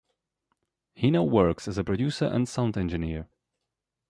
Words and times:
He 0.95 1.11
now 1.11 1.21
works 1.21 1.67
as 1.67 1.77
a 1.77 1.83
producer 1.83 2.25
and 2.25 2.49
sound 2.49 2.75
engineer. 2.75 3.27